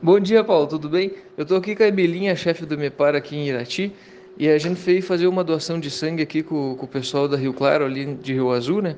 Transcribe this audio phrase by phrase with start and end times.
[0.00, 1.12] Bom dia, Paulo, tudo bem?
[1.36, 3.92] Eu tô aqui com a Emilinha, chefe do MEPAR aqui em Irati,
[4.38, 7.36] e a gente veio fazer uma doação de sangue aqui com, com o pessoal da
[7.36, 8.96] Rio Claro, ali de Rio Azul, né?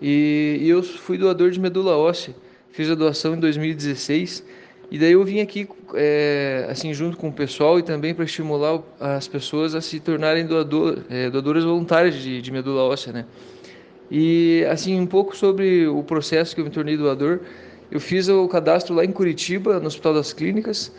[0.00, 2.34] E, e, eu fui doador de medula óssea,
[2.70, 4.44] fiz a doação em 2016,
[4.90, 8.80] e daí eu vim aqui, é, assim, junto com o pessoal e também para estimular
[8.98, 13.26] as pessoas a se tornarem doador, é, doadoras voluntárias de, de medula óssea, né?
[14.10, 17.40] E, assim, um pouco sobre o processo que eu me tornei doador,
[17.92, 20.90] eu fiz o cadastro lá em Curitiba, no Hospital das Clínicas.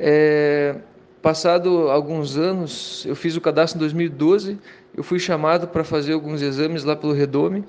[0.00, 0.76] É,
[1.20, 4.58] passado alguns anos, eu fiz o cadastro em 2012.
[4.96, 7.64] Eu fui chamado para fazer alguns exames lá pelo Redome.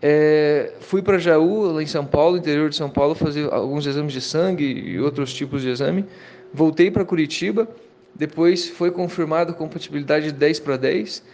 [0.00, 4.12] É, fui para Jaú, lá em São Paulo, interior de São Paulo, fazer alguns exames
[4.12, 6.04] de sangue e outros tipos de exame.
[6.54, 7.66] Voltei para Curitiba.
[8.14, 11.24] Depois foi confirmada a compatibilidade de 10 para 10.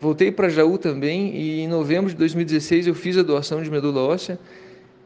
[0.00, 4.00] Voltei para Jaú também e em novembro de 2016 eu fiz a doação de medula
[4.00, 4.38] óssea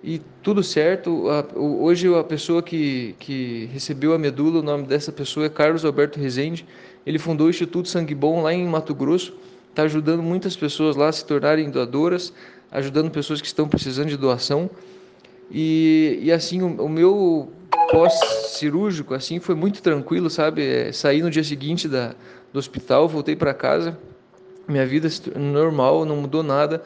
[0.05, 1.25] e tudo certo.
[1.57, 6.21] Hoje a pessoa que, que recebeu a medula, o nome dessa pessoa é Carlos Alberto
[6.21, 6.67] Rezende.
[7.07, 9.35] Ele fundou o Instituto Sangue Bom lá em Mato Grosso.
[9.71, 12.35] Está ajudando muitas pessoas lá a se tornarem doadoras,
[12.71, 14.69] ajudando pessoas que estão precisando de doação.
[15.51, 17.51] E, e assim, o, o meu
[17.91, 20.67] pós-cirúrgico assim foi muito tranquilo, sabe?
[20.67, 22.15] É, saí no dia seguinte da,
[22.53, 23.99] do hospital, voltei para casa,
[24.69, 26.83] minha vida normal, não mudou nada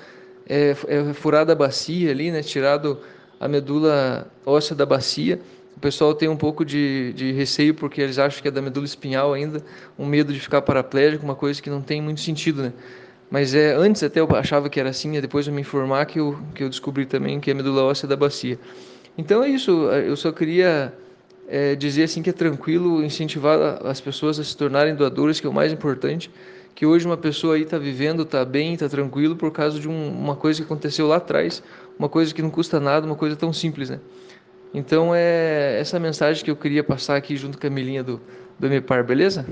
[0.48, 2.42] é, é furada a bacia ali, né?
[2.42, 2.98] Tirado
[3.40, 5.40] a medula óssea da bacia.
[5.76, 8.84] O pessoal tem um pouco de, de receio porque eles acham que é da medula
[8.84, 9.62] espinhal ainda,
[9.98, 12.72] um medo de ficar paraplégico, uma coisa que não tem muito sentido, né?
[13.30, 16.18] Mas é antes até eu achava que era assim, e depois eu me informar que
[16.18, 18.58] eu, que eu descobri também que é medula óssea da bacia.
[19.16, 20.92] Então é isso, eu só queria
[21.46, 25.50] é, dizer assim que é tranquilo incentivar as pessoas a se tornarem doadores, que é
[25.50, 26.30] o mais importante
[26.74, 30.08] que hoje uma pessoa aí está vivendo, está bem, está tranquilo por causa de um,
[30.10, 31.62] uma coisa que aconteceu lá atrás,
[31.98, 33.98] uma coisa que não custa nada, uma coisa tão simples, né?
[34.72, 38.20] Então é essa mensagem que eu queria passar aqui junto com a Milinha do,
[38.58, 39.46] do MEPAR, beleza?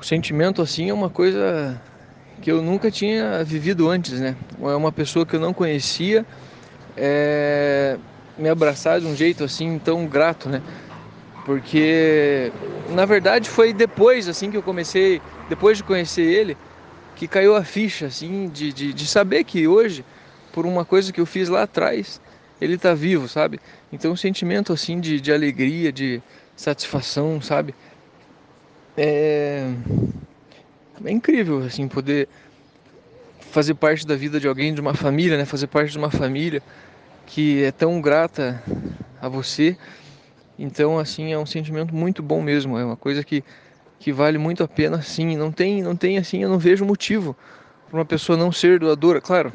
[0.00, 1.80] O sentimento assim é uma coisa
[2.42, 4.36] que eu nunca tinha vivido antes, né?
[4.60, 6.26] É uma pessoa que eu não conhecia,
[6.96, 7.96] é,
[8.36, 10.62] me abraçar de um jeito assim tão grato, né?
[11.48, 12.52] Porque
[12.90, 16.58] na verdade foi depois assim que eu comecei depois de conhecer ele,
[17.16, 20.04] que caiu a ficha, assim, de, de, de saber que hoje,
[20.52, 22.20] por uma coisa que eu fiz lá atrás,
[22.60, 23.58] ele está vivo, sabe?
[23.90, 26.20] Então, um sentimento, assim, de, de alegria, de
[26.54, 27.74] satisfação, sabe?
[28.94, 29.72] É...
[31.02, 32.28] é incrível, assim, poder
[33.50, 35.46] fazer parte da vida de alguém, de uma família, né?
[35.46, 36.62] Fazer parte de uma família
[37.24, 38.62] que é tão grata
[39.18, 39.78] a você.
[40.58, 42.78] Então, assim, é um sentimento muito bom mesmo.
[42.78, 43.44] É uma coisa que
[43.98, 45.36] que vale muito a pena sim.
[45.36, 47.36] Não tem, não tem assim, eu não vejo motivo
[47.88, 49.20] para uma pessoa não ser doadora.
[49.20, 49.52] Claro,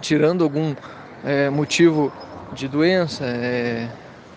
[0.00, 0.74] tirando algum
[1.24, 2.12] é, motivo
[2.52, 3.88] de doença, é,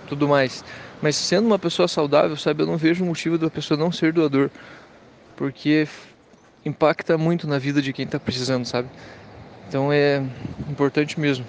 [0.08, 0.64] tudo mais.
[1.02, 4.50] Mas sendo uma pessoa saudável, sabe, eu não vejo motivo da pessoa não ser doador,
[5.36, 5.88] porque
[6.66, 8.90] impacta muito na vida de quem está precisando, sabe?
[9.68, 10.24] Então é
[10.68, 11.46] importante mesmo.